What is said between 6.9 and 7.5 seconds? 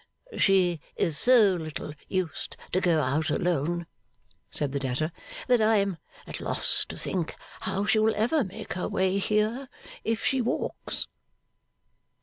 think